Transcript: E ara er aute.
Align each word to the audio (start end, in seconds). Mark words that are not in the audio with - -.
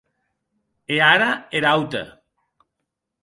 E 0.93 0.97
ara 1.13 1.29
er 1.57 1.63
aute. 1.73 2.03